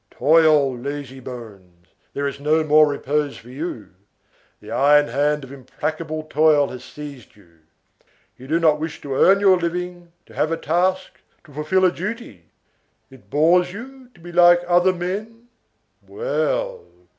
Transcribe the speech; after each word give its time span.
Toil, 0.09 0.75
lazybones! 0.79 1.89
there 2.15 2.25
is 2.25 2.39
no 2.39 2.63
more 2.63 2.87
repose 2.87 3.37
for 3.37 3.49
you! 3.51 3.89
The 4.59 4.71
iron 4.71 5.09
hand 5.09 5.43
of 5.43 5.51
implacable 5.51 6.23
toil 6.23 6.69
has 6.69 6.83
seized 6.83 7.35
you. 7.35 7.59
You 8.35 8.47
do 8.47 8.59
not 8.59 8.79
wish 8.79 8.99
to 9.01 9.13
earn 9.13 9.39
your 9.39 9.59
living, 9.59 10.11
to 10.25 10.33
have 10.33 10.51
a 10.51 10.57
task, 10.57 11.21
to 11.43 11.53
fulfil 11.53 11.85
a 11.85 11.91
duty! 11.91 12.45
It 13.11 13.29
bores 13.29 13.73
you 13.73 14.09
to 14.15 14.19
be 14.19 14.31
like 14.31 14.61
other 14.67 14.91
men? 14.91 15.49
Well! 16.07 16.83